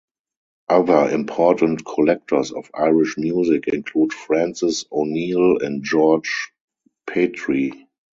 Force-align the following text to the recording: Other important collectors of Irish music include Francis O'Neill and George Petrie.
Other 0.67 1.09
important 1.11 1.85
collectors 1.85 2.51
of 2.51 2.71
Irish 2.73 3.19
music 3.19 3.67
include 3.67 4.13
Francis 4.13 4.83
O'Neill 4.91 5.59
and 5.59 5.83
George 5.83 6.51
Petrie. 7.05 7.85